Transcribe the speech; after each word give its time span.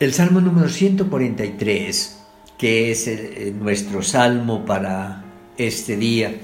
El 0.00 0.12
Salmo 0.12 0.40
número 0.40 0.68
143, 0.68 2.20
que 2.56 2.92
es 2.92 3.10
nuestro 3.56 4.00
salmo 4.02 4.64
para 4.64 5.24
este 5.56 5.96
día, 5.96 6.36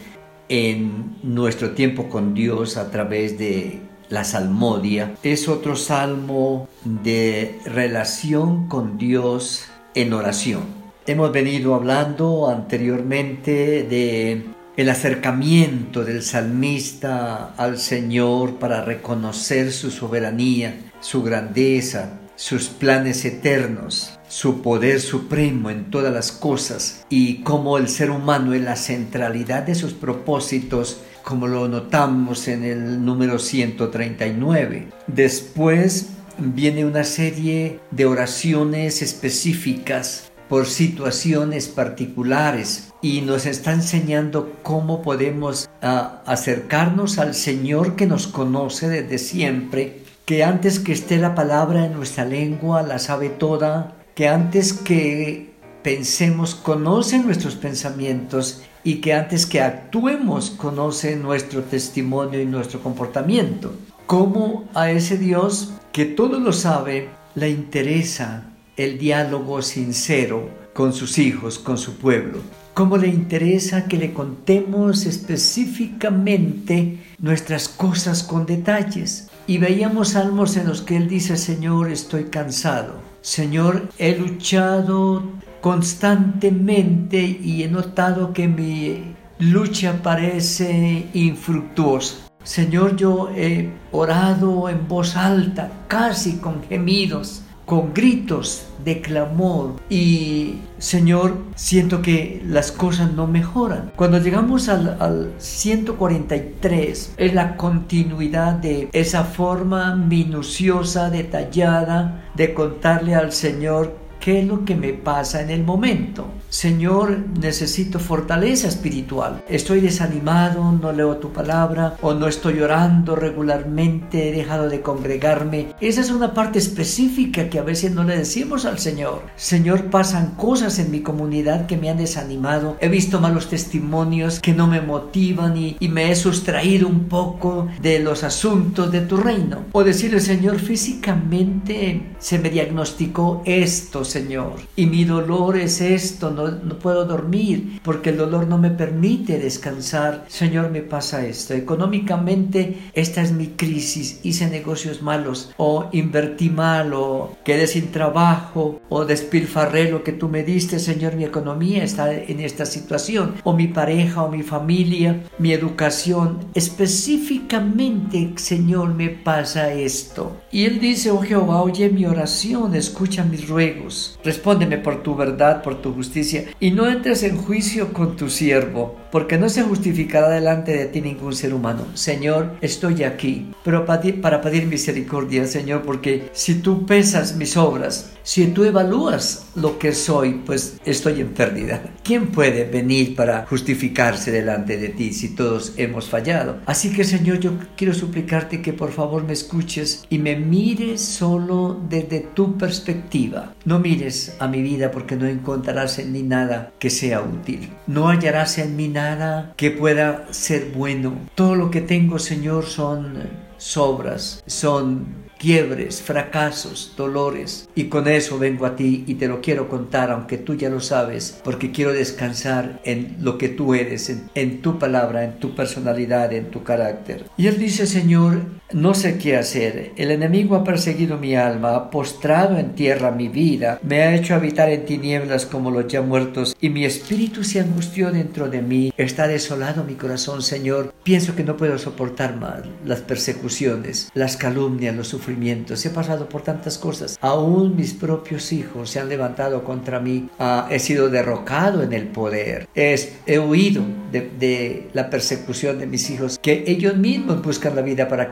en 0.49 1.19
nuestro 1.22 1.71
tiempo 1.71 2.09
con 2.09 2.35
Dios 2.35 2.77
a 2.77 2.90
través 2.90 3.38
de 3.38 3.79
la 4.09 4.25
salmodia, 4.25 5.14
es 5.22 5.46
otro 5.46 5.77
salmo 5.77 6.69
de 6.82 7.61
relación 7.64 8.67
con 8.67 8.98
Dios 8.98 9.66
en 9.94 10.14
oración. 10.14 10.62
Hemos 11.06 11.30
venido 11.30 11.76
hablando 11.76 12.50
anteriormente 12.50 13.84
de 13.84 14.46
el 14.76 14.88
acercamiento 14.88 16.05
del 16.05 16.24
salmista 16.24 17.55
al 17.56 17.78
Señor 17.78 18.56
para 18.56 18.84
reconocer 18.84 19.70
su 19.70 19.92
soberanía, 19.92 20.74
su 20.98 21.23
grandeza, 21.23 22.18
sus 22.37 22.69
planes 22.69 23.24
eternos, 23.24 24.19
su 24.28 24.62
poder 24.62 25.00
supremo 25.00 25.70
en 25.70 25.90
todas 25.90 26.12
las 26.12 26.32
cosas 26.32 27.04
y 27.09 27.42
como 27.42 27.78
el 27.78 27.88
ser 27.88 28.10
humano 28.10 28.54
es 28.54 28.62
la 28.62 28.76
centralidad 28.76 29.62
de 29.62 29.74
sus 29.74 29.92
propósitos, 29.92 31.00
como 31.23 31.46
lo 31.46 31.68
notamos 31.68 32.48
en 32.48 32.64
el 32.64 33.04
número 33.04 33.38
139. 33.38 34.88
Después 35.06 36.09
viene 36.38 36.84
una 36.84 37.04
serie 37.04 37.80
de 37.90 38.06
oraciones 38.06 39.02
específicas 39.02 40.30
por 40.48 40.66
situaciones 40.66 41.68
particulares 41.68 42.92
y 43.01 43.23
nos 43.23 43.46
está 43.46 43.73
enseñando 43.73 44.52
cómo 44.62 45.01
podemos 45.02 45.70
ah, 45.80 46.23
acercarnos 46.26 47.18
al 47.18 47.34
Señor 47.34 47.96
que 47.96 48.06
nos 48.06 48.26
conoce 48.26 48.88
desde 48.88 49.18
siempre 49.18 50.04
que 50.24 50.42
antes 50.42 50.78
que 50.78 50.92
esté 50.92 51.19
la 51.19 51.34
palabra 51.34 51.84
en 51.84 51.92
nuestra 51.92 52.24
lengua 52.24 52.82
la 52.82 52.98
sabe 52.98 53.28
toda, 53.28 53.96
que 54.15 54.28
antes 54.28 54.73
que 54.73 55.52
pensemos 55.82 56.55
conoce 56.55 57.18
nuestros 57.18 57.57
pensamientos 57.57 58.63
y 58.85 58.96
que 58.96 59.13
antes 59.13 59.45
que 59.45 59.60
actuemos 59.60 60.51
conoce 60.51 61.16
nuestro 61.16 61.63
testimonio 61.63 62.40
y 62.40 62.46
nuestro 62.46 62.82
comportamiento. 62.82 63.73
Como 64.07 64.65
a 64.75 64.91
ese 64.91 65.19
Dios 65.19 65.75
que 65.93 66.07
todo 66.07 66.39
lo 66.39 66.53
sabe 66.53 67.09
le 67.35 67.51
interesa 67.51 68.45
el 68.77 68.98
diálogo 68.98 69.61
sincero 69.63 70.64
con 70.75 70.92
sus 70.92 71.17
hijos, 71.19 71.58
con 71.58 71.78
su 71.78 71.97
pueblo. 71.97 72.41
Cómo 72.75 72.98
le 72.98 73.08
interesa 73.08 73.86
que 73.86 73.97
le 73.97 74.12
contemos 74.12 75.06
específicamente 75.06 76.98
nuestras 77.19 77.69
cosas 77.69 78.25
con 78.25 78.44
detalles. 78.44 79.30
Y 79.47 79.58
veíamos 79.58 80.08
salmos 80.11 80.56
en 80.56 80.67
los 80.67 80.83
que 80.83 80.97
él 80.97 81.08
dice, 81.08 81.36
Señor, 81.36 81.91
estoy 81.91 82.25
cansado. 82.25 82.95
Señor, 83.22 83.89
he 83.98 84.17
luchado 84.17 85.22
constantemente 85.61 87.22
y 87.22 87.62
he 87.62 87.70
notado 87.70 88.33
que 88.33 88.48
mi 88.48 89.14
lucha 89.39 90.02
parece 90.02 91.06
infructuosa. 91.14 92.17
Señor, 92.42 92.97
yo 92.97 93.30
he 93.34 93.70
orado 93.92 94.69
en 94.69 94.86
voz 94.89 95.17
alta, 95.17 95.70
casi 95.89 96.39
con 96.39 96.62
gemidos 96.64 97.44
con 97.67 97.95
gritos 97.95 98.67
de 98.84 99.01
clamor 99.01 99.77
y 99.89 100.57
Señor, 100.79 101.39
siento 101.55 102.03
que 102.03 102.43
las 102.47 102.70
cosas 102.70 103.12
no 103.12 103.27
mejoran. 103.27 103.93
Cuando 103.97 104.19
llegamos 104.19 104.69
al, 104.69 104.97
al 105.01 105.33
143 105.39 107.15
es 107.17 107.35
la 107.35 107.57
continuidad 107.57 108.55
de 108.55 108.89
esa 108.92 109.25
forma 109.25 109.97
minuciosa, 109.97 111.11
detallada 111.11 112.25
de 112.35 112.53
contarle 112.53 113.15
al 113.15 113.33
Señor 113.33 114.05
¿Qué 114.25 114.41
es 114.41 114.47
lo 114.47 114.65
que 114.65 114.75
me 114.75 114.95
pasa 114.95 115.42
en 115.42 115.51
el 115.51 115.65
momento? 115.65 116.25
Señor, 116.55 117.19
necesito 117.41 117.99
fortaleza 117.99 118.69
espiritual. 118.69 119.43
Estoy 119.49 119.81
desanimado, 119.81 120.71
no 120.71 120.93
leo 120.93 121.17
tu 121.17 121.33
palabra 121.33 121.97
o 122.01 122.15
no 122.15 122.29
estoy 122.29 122.61
orando 122.61 123.17
regularmente, 123.17 124.29
he 124.29 124.33
dejado 124.33 124.69
de 124.69 124.81
congregarme. 124.81 125.75
Esa 125.81 126.01
es 126.01 126.13
una 126.13 126.33
parte 126.33 126.61
específica 126.61 127.51
que 127.51 127.59
a 127.59 127.64
veces 127.64 127.91
no 127.91 128.04
le 128.04 128.16
decimos 128.16 128.66
al 128.66 128.78
Señor. 128.78 129.22
Señor, 129.34 129.87
pasan 129.87 130.37
cosas 130.37 130.78
en 130.78 130.93
mi 130.93 131.00
comunidad 131.00 131.66
que 131.66 131.76
me 131.76 131.91
han 131.91 131.97
desanimado. 131.97 132.76
He 132.81 132.88
visto 132.88 133.20
malos 133.20 133.48
testimonios 133.48 134.38
que 134.38 134.53
no 134.53 134.69
me 134.69 134.81
motivan 134.81 135.56
y, 135.56 135.76
y 135.81 135.88
me 135.88 136.12
he 136.12 136.14
sustraído 136.14 136.87
un 136.87 137.09
poco 137.09 137.66
de 137.82 137.98
los 137.98 138.22
asuntos 138.22 138.93
de 138.93 139.00
tu 139.00 139.16
reino. 139.16 139.64
O 139.72 139.82
decirle, 139.82 140.20
Señor, 140.20 140.60
físicamente 140.60 142.14
se 142.20 142.38
me 142.38 142.48
diagnosticó 142.48 143.43
esto, 143.44 144.04
Señor. 144.04 144.53
Y 144.76 144.87
mi 144.87 145.04
dolor 145.04 145.56
es 145.56 145.81
esto, 145.81 146.31
no, 146.31 146.44
no 146.50 146.78
puedo 146.78 147.05
dormir 147.05 147.81
porque 147.82 148.10
el 148.10 148.19
dolor 148.19 148.47
no 148.47 148.59
me 148.59 148.71
permite 148.71 149.38
descansar. 149.38 150.25
Señor, 150.28 150.71
me 150.71 150.82
pasa 150.82 151.27
esto. 151.27 151.55
Económicamente, 151.55 152.78
esta 152.94 153.22
es 153.22 153.32
mi 153.32 153.49
crisis. 153.49 154.21
Hice 154.22 154.49
negocios 154.49 155.03
malos 155.03 155.53
o 155.56 155.88
invertí 155.93 156.50
mal 156.50 156.93
o 156.94 157.37
quedé 157.44 157.66
sin 157.66 157.91
trabajo 157.91 158.81
o 158.88 159.05
despilfarré 159.05 159.91
lo 159.91 160.03
que 160.03 160.12
tú 160.12 160.28
me 160.28 160.43
diste. 160.43 160.78
Señor, 160.78 161.16
mi 161.16 161.25
economía 161.25 161.84
está 161.84 162.12
en 162.12 162.41
esta 162.41 162.66
situación. 162.66 163.34
O 163.44 163.53
mi 163.53 163.69
pareja 163.69 164.22
o 164.22 164.31
mi 164.31 164.43
familia, 164.43 165.22
mi 165.38 165.53
educación. 165.53 166.38
Específicamente, 166.55 168.32
Señor, 168.37 168.94
me 168.94 169.11
pasa 169.11 169.72
esto. 169.72 170.37
Y 170.50 170.65
él 170.65 170.81
dice, 170.81 171.11
oh 171.11 171.21
Jehová, 171.21 171.62
oye 171.62 171.88
mi 171.88 172.06
oración, 172.06 172.75
escucha 172.75 173.25
mis 173.25 173.49
ruegos. 173.49 174.19
Respóndeme 174.25 174.78
por 174.78 175.03
tu 175.03 175.15
verdad, 175.15 175.62
por 175.62 175.81
tu 175.81 175.93
justicia, 175.93 176.33
y 176.60 176.70
no 176.70 176.88
entres 176.88 177.22
en 177.22 177.36
juicio 177.36 177.92
con 177.92 178.16
tu 178.16 178.28
siervo, 178.30 178.96
porque 179.10 179.38
no 179.38 179.48
se 179.48 179.62
justificará 179.62 180.30
delante 180.30 180.72
de 180.76 180.86
ti 180.86 181.00
ningún 181.00 181.34
ser 181.34 181.54
humano. 181.54 181.86
Señor, 181.94 182.56
estoy 182.60 183.04
aquí, 183.04 183.50
pero 183.64 183.84
para 183.84 184.40
pedir 184.40 184.66
misericordia, 184.66 185.46
Señor, 185.46 185.82
porque 185.82 186.30
si 186.32 186.56
tú 186.56 186.86
pesas 186.86 187.36
mis 187.36 187.56
obras, 187.56 188.13
si 188.24 188.46
tú 188.46 188.64
evalúas 188.64 189.50
lo 189.54 189.78
que 189.78 189.92
soy, 189.92 190.40
pues 190.46 190.78
estoy 190.86 191.20
en 191.20 191.34
pérdida. 191.34 191.82
¿Quién 192.02 192.28
puede 192.28 192.64
venir 192.64 193.14
para 193.14 193.44
justificarse 193.46 194.32
delante 194.32 194.78
de 194.78 194.88
ti 194.88 195.12
si 195.12 195.34
todos 195.34 195.74
hemos 195.76 196.08
fallado? 196.08 196.56
Así 196.64 196.90
que, 196.90 197.04
Señor, 197.04 197.38
yo 197.38 197.52
quiero 197.76 197.92
suplicarte 197.92 198.62
que 198.62 198.72
por 198.72 198.92
favor 198.92 199.24
me 199.24 199.34
escuches 199.34 200.06
y 200.08 200.18
me 200.18 200.36
mires 200.36 201.02
solo 201.02 201.78
desde 201.88 202.20
tu 202.20 202.56
perspectiva. 202.56 203.54
No 203.66 203.78
mires 203.78 204.34
a 204.38 204.48
mi 204.48 204.62
vida 204.62 204.90
porque 204.90 205.16
no 205.16 205.26
encontrarás 205.26 205.98
en 205.98 206.12
mí 206.12 206.22
nada 206.22 206.72
que 206.78 206.88
sea 206.88 207.20
útil. 207.20 207.68
No 207.86 208.08
hallarás 208.08 208.56
en 208.56 208.74
mí 208.74 208.88
nada 208.88 209.52
que 209.56 209.70
pueda 209.70 210.26
ser 210.30 210.72
bueno. 210.74 211.14
Todo 211.34 211.54
lo 211.54 211.70
que 211.70 211.82
tengo, 211.82 212.18
Señor, 212.18 212.64
son 212.64 213.18
sobras, 213.58 214.42
son 214.46 215.23
quiebres, 215.44 216.00
fracasos, 216.00 216.94
dolores. 216.97 217.69
Y 217.75 217.84
con 217.84 218.09
eso 218.09 218.38
vengo 218.38 218.65
a 218.65 218.77
ti 218.77 219.05
y 219.06 219.16
te 219.16 219.28
lo 219.28 219.43
quiero 219.43 219.69
contar, 219.69 220.10
aunque 220.10 220.38
tú 220.38 220.55
ya 220.55 220.71
lo 220.71 220.81
sabes, 220.81 221.38
porque 221.44 221.71
quiero 221.71 221.93
descansar 221.93 222.81
en 222.84 223.19
lo 223.21 223.37
que 223.37 223.50
tú 223.50 223.75
eres, 223.75 224.10
en, 224.34 224.62
tu 224.62 224.78
palabra, 224.78 225.22
en 225.22 225.38
tu 225.38 225.55
personalidad, 225.55 226.32
en 226.32 226.50
tu 226.50 226.62
carácter. 226.62 227.27
Y 227.37 227.49
él 227.49 227.59
dice, 227.59 227.87
Señor, 227.87 228.41
no 228.74 228.92
sé 228.92 229.18
qué 229.18 229.36
hacer. 229.36 229.92
El 229.96 230.10
enemigo 230.10 230.56
ha 230.56 230.64
perseguido 230.64 231.16
mi 231.16 231.36
alma, 231.36 231.76
ha 231.76 231.90
postrado 231.90 232.58
en 232.58 232.74
tierra 232.74 233.12
mi 233.12 233.28
vida, 233.28 233.78
me 233.82 234.02
ha 234.02 234.14
hecho 234.14 234.34
habitar 234.34 234.68
en 234.68 234.84
tinieblas 234.84 235.46
como 235.46 235.70
los 235.70 235.86
ya 235.86 236.02
muertos, 236.02 236.56
y 236.60 236.68
mi 236.68 236.84
espíritu 236.84 237.44
se 237.44 237.60
angustió 237.60 238.10
dentro 238.10 238.48
de 238.48 238.62
mí. 238.62 238.92
Está 238.96 239.28
desolado 239.28 239.84
mi 239.84 239.94
corazón, 239.94 240.42
Señor. 240.42 240.92
Pienso 241.04 241.36
que 241.36 241.44
no 241.44 241.56
puedo 241.56 241.78
soportar 241.78 242.36
más 242.36 242.62
las 242.84 243.00
persecuciones, 243.00 244.10
las 244.14 244.36
calumnias, 244.36 244.94
los 244.94 245.08
sufrimientos 245.08 245.54
He 245.84 245.90
pasado 245.90 246.28
por 246.28 246.42
tantas 246.42 246.78
cosas. 246.78 247.18
Aún 247.20 247.76
mis 247.76 247.92
propios 247.92 248.52
hijos 248.52 248.90
se 248.90 249.00
han 249.00 249.08
levantado 249.08 249.62
contra 249.62 250.00
mí. 250.00 250.28
Ah, 250.38 250.66
he 250.70 250.78
sido 250.78 251.08
derrocado 251.08 251.82
en 251.82 251.93
el 251.93 252.06
poder. 252.06 252.69
he 252.75 253.38
huido 253.38 253.82
de, 254.10 254.31
de, 254.38 254.88
la 254.93 255.10
persecución 255.10 255.78
de 255.78 255.87
mis 255.87 256.10
hijos, 256.10 256.38
que 256.40 256.64
ellos 256.66 256.96
mismos 256.96 257.43
buscan 257.43 257.76
la 257.76 257.82
vida 257.82 258.08
para 258.08 258.28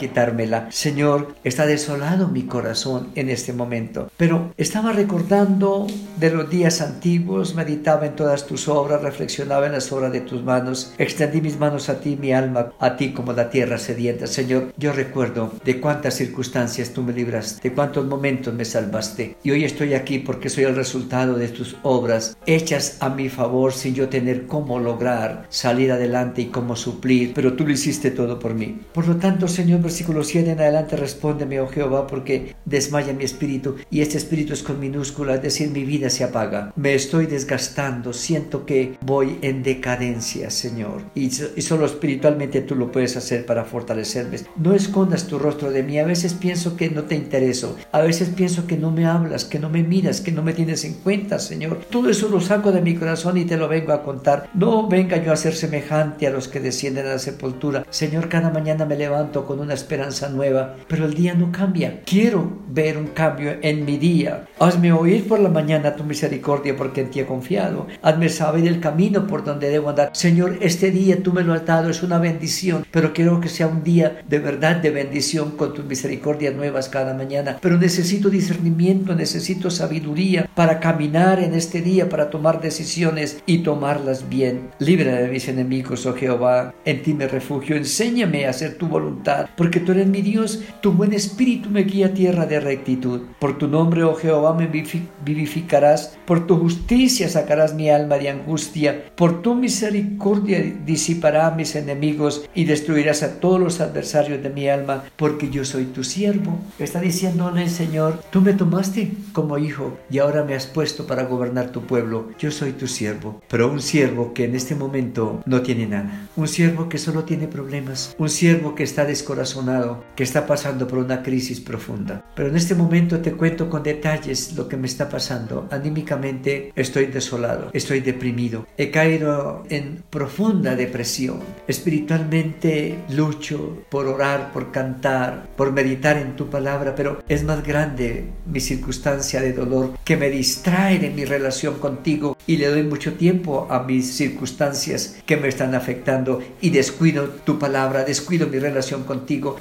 Señor, 0.70 1.34
está 1.44 1.67
desolado 1.67 2.29
mi 2.29 2.44
corazón 2.44 3.08
en 3.14 3.29
este 3.29 3.52
momento. 3.52 4.11
Pero 4.17 4.52
estaba 4.56 4.93
recordando 4.93 5.87
de 6.19 6.31
los 6.31 6.49
días 6.49 6.81
antiguos, 6.81 7.55
meditaba 7.55 8.06
en 8.06 8.17
todas 8.17 8.46
tus 8.46 8.69
obras, 8.69 9.02
reflexionaba 9.02 9.67
en 9.67 9.73
las 9.73 9.93
obras 9.93 10.12
de 10.12 10.20
tus 10.20 10.43
manos, 10.43 10.94
extendí 10.99 11.40
mis 11.40 11.58
manos 11.58 11.88
a 11.88 12.00
ti, 12.00 12.17
mi 12.20 12.32
alma, 12.32 12.73
a 12.79 12.96
ti 12.96 13.12
como 13.12 13.32
la 13.32 13.50
tierra 13.50 13.79
sedienta. 13.79 14.26
Señor, 14.26 14.73
yo 14.76 14.93
recuerdo 14.93 15.52
de 15.64 15.81
cuántas 15.81 16.14
circunstancias 16.14 16.90
tú 16.90 17.02
me 17.02 17.12
libraste, 17.12 17.69
de 17.69 17.75
cuántos 17.75 18.06
momentos 18.06 18.55
me 18.55 18.64
salvaste. 18.64 19.37
Y 19.43 19.50
hoy 19.50 19.64
estoy 19.64 19.94
aquí 19.94 20.19
porque 20.19 20.49
soy 20.49 20.64
el 20.64 20.76
resultado 20.76 21.34
de 21.34 21.49
tus 21.49 21.76
obras 21.82 22.37
hechas 22.46 22.96
a 23.00 23.08
mi 23.08 23.29
favor 23.29 23.73
sin 23.73 23.94
yo 23.94 24.08
tener 24.08 24.46
cómo 24.46 24.79
lograr 24.79 25.46
salir 25.49 25.93
adelante 25.93 26.43
y 26.43 26.46
cómo 26.46 26.76
suplir, 26.76 27.32
pero 27.34 27.55
tú 27.55 27.67
lo 27.67 27.73
hiciste 27.73 28.11
todo 28.11 28.38
por 28.38 28.55
mí. 28.55 28.81
Por 28.93 29.06
lo 29.08 29.17
tanto, 29.17 29.49
Señor, 29.49 29.81
versículo 29.81 30.12
versículo 30.12 30.25
7 30.25 30.50
en 30.53 30.61
adelante, 30.61 30.97
respóndeme, 30.97 31.61
oh 31.61 31.69
Jehová, 31.69 32.06
porque 32.06 32.55
desmaya 32.64 33.12
mi 33.12 33.25
espíritu 33.25 33.76
y 33.91 34.00
este 34.00 34.19
espíritu 34.19 34.53
es 34.53 34.62
con 34.62 34.79
minúscula, 34.79 35.35
es 35.35 35.43
decir, 35.43 35.70
mi 35.70 35.85
vida 35.85 36.11
se 36.11 36.25
apaga. 36.25 36.73
Me 36.76 36.94
estoy 36.94 37.26
desgastando, 37.26 38.12
siento 38.12 38.67
que 38.67 38.97
voy 39.00 39.38
en 39.43 39.62
decadencia, 39.62 40.50
Señor. 40.50 41.03
Y, 41.14 41.26
y 41.56 41.62
solo 41.62 41.87
espiritualmente 41.87 42.61
tú 42.61 42.75
lo 42.75 42.93
puedes 42.93 43.17
hacer 43.17 43.47
para 43.47 43.64
fortalecerme. 43.64 44.38
No 44.56 44.75
escondas 44.75 45.26
tu 45.26 45.38
rostro 45.38 45.70
de 45.70 45.82
mí. 45.82 45.99
A 45.99 46.05
veces 46.05 46.35
pienso 46.35 46.76
que 46.76 46.91
no 46.91 47.05
te 47.05 47.15
intereso. 47.15 47.76
A 47.93 48.00
veces 48.00 48.29
pienso 48.29 48.67
que 48.67 48.76
no 48.76 48.91
me 48.91 49.06
hablas, 49.06 49.44
que 49.44 49.58
no 49.58 49.70
me 49.70 49.82
miras, 49.82 50.20
que 50.20 50.32
no 50.32 50.43
me 50.43 50.53
tienes 50.53 50.85
en 50.85 50.94
cuenta, 50.94 51.38
Señor. 51.38 51.81
Todo 51.91 52.11
eso 52.11 52.29
lo 52.29 52.41
saco 52.41 52.73
de 52.73 52.82
mi 52.82 52.94
corazón 52.94 53.37
y 53.37 53.44
te 53.44 53.56
lo 53.56 53.69
vengo 53.69 53.93
a 53.93 54.03
contar. 54.03 54.50
No 54.55 54.88
venga 54.88 55.23
yo 55.23 55.32
a 55.32 55.37
ser 55.37 55.55
semejante 55.55 56.26
a 56.26 56.31
los 56.31 56.49
que 56.49 56.61
descienden 56.61 57.06
a 57.06 57.11
la 57.11 57.19
sepultura. 57.19 57.85
Señor, 57.91 58.29
cada 58.29 58.50
mañana 58.50 58.85
me 58.85 58.97
levanto 58.97 59.47
con 59.47 59.61
una 59.61 59.75
esperanza 59.75 60.01
nueva, 60.31 60.76
pero 60.88 61.06
el 61.06 61.14
día 61.14 61.34
no 61.34 61.52
cambia. 61.52 62.02
Quiero 62.04 62.62
ver 62.69 62.96
un 62.96 63.08
cambio 63.08 63.56
en 63.62 63.84
mi 63.84 63.99
día. 63.99 64.46
Hazme 64.58 64.93
oír 64.93 65.28
por 65.28 65.40
la 65.40 65.49
mañana 65.49 65.96
tu 65.96 66.04
misericordia 66.04 66.76
porque 66.76 67.02
en 67.02 67.10
ti 67.10 67.20
he 67.20 67.26
confiado. 67.26 67.87
Hazme 68.02 68.28
saber 68.28 68.66
el 68.66 68.81
camino 68.81 69.26
por 69.26 69.44
donde 69.44 69.69
debo 69.69 69.90
andar. 69.90 70.10
Señor, 70.14 70.58
este 70.60 70.90
día 70.90 71.22
tú 71.22 71.32
me 71.32 71.43
lo 71.43 71.52
has 71.54 71.66
dado, 71.66 71.90
es 71.90 72.02
una 72.02 72.19
bendición, 72.19 72.84
pero 72.90 73.12
quiero 73.12 73.40
que 73.40 73.49
sea 73.49 73.66
un 73.66 73.84
día 73.84 74.22
de 74.28 74.38
verdad 74.38 74.76
de 74.76 74.90
bendición 74.90 75.52
con 75.52 75.75
tus 75.75 75.84
misericordias 75.84 76.55
nuevas 76.55 76.88
cada 76.88 77.14
mañana. 77.14 77.58
Pero 77.60 77.78
necesito 77.78 78.31
discernimiento, 78.31 79.14
necesito 79.14 79.70
sabiduría 79.70 80.48
para 80.55 80.81
caminar 80.81 81.40
en 81.40 81.55
este 81.55 81.81
día, 81.81 82.08
para 82.08 82.31
tomar 82.31 82.60
decisiones 82.60 83.43
y 83.46 83.58
tomarlas 83.58 84.28
bien. 84.28 84.70
Libre 84.78 85.12
de 85.12 85.28
mis 85.28 85.48
enemigos, 85.48 86.06
oh 86.06 86.14
Jehová, 86.14 86.75
en 86.84 87.02
ti 87.02 87.14
me 87.14 87.28
refugio. 87.28 87.76
Enséñame 87.76 88.46
a 88.46 88.50
hacer 88.50 88.75
tu 88.75 88.88
voluntad, 88.88 89.46
porque 89.56 89.81
tú 89.81 89.92
eres 89.93 90.06
mi 90.06 90.23
Dios, 90.23 90.61
tu 90.81 90.93
buen 90.93 91.12
espíritu 91.12 91.71
me 91.71 91.85
guía 91.85 92.06
a 92.06 92.15
tierra 92.15 92.47
de 92.47 92.61
rectitud. 92.61 93.21
Por 93.39 93.59
tu 93.59 93.69
nombre, 93.69 94.05
oh 94.05 94.15
Jehová, 94.15 94.55
me 94.55 94.67
vivificarás, 94.67 96.17
por 96.27 96.47
tu 96.47 96.56
justicia 96.56 97.29
sacarás 97.29 97.75
mi 97.75 97.91
alma 97.91 98.17
de 98.19 98.31
angustia, 98.31 99.05
por 99.17 99.43
tu 99.43 99.55
misericordia 99.55 100.61
disipará 100.85 101.47
a 101.47 101.55
mis 101.55 101.77
enemigos 101.77 102.49
y 102.55 102.65
destruirás 102.65 103.23
a 103.23 103.41
todos 103.41 103.61
los 103.61 103.81
adversarios 103.81 104.43
de 104.43 104.50
mi 104.50 104.69
alma, 104.69 105.05
porque 105.17 105.50
yo 105.50 105.65
soy 105.65 105.85
tu 105.85 106.05
siervo. 106.05 106.59
Está 106.79 107.00
diciéndole, 107.00 107.69
Señor, 107.69 108.21
tú 108.31 108.41
me 108.41 108.53
tomaste 108.53 109.12
como 109.33 109.59
hijo 109.59 109.99
y 110.11 110.19
ahora 110.19 110.44
me 110.44 110.55
has 110.55 110.67
puesto 110.67 111.06
para 111.06 111.25
gobernar 111.25 111.71
tu 111.71 111.83
pueblo. 111.83 112.31
Yo 112.39 112.50
soy 112.50 112.73
tu 112.73 112.87
siervo, 112.87 113.41
pero 113.49 113.71
un 113.71 113.81
siervo 113.81 114.33
que 114.35 114.44
en 114.44 114.55
este 114.55 114.75
momento 114.75 115.43
no 115.47 115.62
tiene 115.62 115.87
nada. 115.87 116.29
Un 116.37 116.49
siervo 116.49 116.89
que 116.89 116.99
solo 116.99 117.25
tiene 117.25 117.49
problemas. 117.49 118.15
Un 118.19 118.29
siervo 118.29 118.75
que 118.75 118.85
está 118.85 119.05
descorazonado, 119.05 119.81
que 120.17 120.25
está 120.25 120.46
pasando 120.46 120.87
por 120.87 120.99
una 120.99 121.23
crisis 121.23 121.61
profunda. 121.61 122.25
Pero 122.34 122.49
en 122.49 122.56
este 122.56 122.75
momento 122.75 123.20
te 123.20 123.32
cuento 123.32 123.69
con 123.69 123.82
detalles 123.82 124.55
lo 124.55 124.69
que 124.69 124.76
me 124.76 124.87
está 124.87 125.08
pasando. 125.08 125.69
Anímicamente 125.70 126.73
estoy 126.75 127.06
desolado, 127.06 127.70
estoy 127.73 128.00
deprimido. 128.00 128.67
He 128.76 128.90
caído 128.90 129.64
en 129.69 130.02
profunda 130.11 130.76
depresión. 130.76 131.40
Espiritualmente 131.67 132.99
lucho 133.11 133.84
por 133.90 134.06
orar, 134.06 134.52
por 134.52 134.73
cantar, 134.73 135.49
por 135.56 135.73
meditar 135.73 136.17
en 136.17 136.37
tu 136.37 136.49
palabra, 136.49 136.94
pero 136.94 137.23
es 137.29 137.44
más 137.44 137.62
grande 137.62 138.26
mi 138.46 138.61
circunstancia 138.61 139.40
de 139.40 139.52
dolor 139.52 139.93
que 140.05 140.17
me 140.17 140.31
distrae 140.31 140.99
de 140.99 141.11
mi 141.11 141.25
relación 141.25 141.79
contigo 141.79 142.37
y 142.46 142.56
le 142.56 142.69
doy 142.69 142.82
mucho 142.82 143.14
tiempo 143.14 143.67
a 143.70 143.82
mis 143.82 144.14
circunstancias 144.14 145.17
que 145.26 145.37
me 145.37 145.49
están 145.49 145.75
afectando 145.75 146.43
y 146.61 146.70
descuido 146.70 147.29
tu 147.44 147.58
palabra, 147.58 148.05
descuido 148.05 148.46
mi 148.46 148.58
relación 148.58 149.05
contigo, 149.05 149.56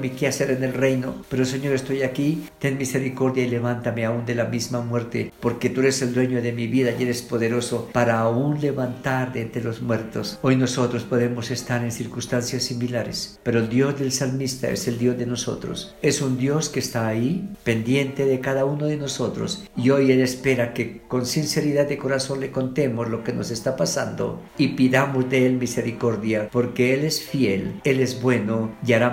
mi 0.00 0.10
quehacer 0.10 0.50
en 0.50 0.64
el 0.64 0.74
reino. 0.74 1.14
Pero 1.28 1.44
Señor, 1.44 1.74
estoy 1.74 2.02
aquí, 2.02 2.44
ten 2.58 2.78
misericordia 2.78 3.44
y 3.44 3.50
levántame 3.50 4.04
aún 4.04 4.24
de 4.26 4.34
la 4.34 4.44
misma 4.44 4.80
muerte, 4.80 5.32
porque 5.40 5.70
tú 5.70 5.80
eres 5.80 6.02
el 6.02 6.14
dueño 6.14 6.42
de 6.42 6.52
mi 6.52 6.66
vida 6.66 6.92
y 6.98 7.02
eres 7.02 7.22
poderoso 7.22 7.88
para 7.92 8.20
aún 8.20 8.60
levantar 8.60 9.32
de 9.32 9.42
entre 9.42 9.62
los 9.62 9.82
muertos. 9.82 10.38
Hoy 10.42 10.56
nosotros 10.56 11.04
podemos 11.04 11.50
estar 11.50 11.82
en 11.84 11.92
circunstancias 11.92 12.62
similares, 12.64 13.38
pero 13.42 13.60
el 13.60 13.68
Dios 13.68 13.98
del 13.98 14.12
salmista 14.12 14.70
es 14.70 14.88
el 14.88 14.98
Dios 14.98 15.18
de 15.18 15.26
nosotros. 15.26 15.94
Es 16.02 16.22
un 16.22 16.38
Dios 16.38 16.68
que 16.68 16.80
está 16.80 17.06
ahí, 17.06 17.48
pendiente 17.64 18.24
de 18.24 18.40
cada 18.40 18.64
uno 18.64 18.86
de 18.86 18.96
nosotros, 18.96 19.64
y 19.76 19.90
hoy 19.90 20.12
Él 20.12 20.20
espera 20.20 20.74
que 20.74 21.02
con 21.08 21.26
sinceridad 21.26 21.88
de 21.88 21.98
corazón 21.98 22.40
le 22.40 22.50
contemos 22.50 23.08
lo 23.08 23.24
que 23.24 23.32
nos 23.32 23.50
está 23.50 23.76
pasando 23.76 24.42
y 24.58 24.68
pidamos 24.68 25.28
de 25.30 25.46
Él 25.46 25.54
misericordia, 25.54 26.48
porque 26.50 26.94
Él 26.94 27.04
es 27.04 27.22
fiel, 27.22 27.80
Él 27.84 28.00
es 28.00 28.20
bueno 28.20 28.72
y 28.86 28.92
hará 28.92 29.10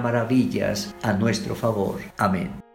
a 1.03 1.13
nuestro 1.13 1.56
favor. 1.56 2.00
Amén. 2.18 2.69